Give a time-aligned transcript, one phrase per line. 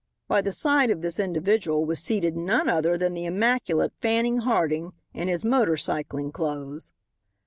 [0.27, 4.93] By the side of this individual was seated none other than the immaculate Fanning Harding,
[5.13, 6.91] in his motor cycling clothes.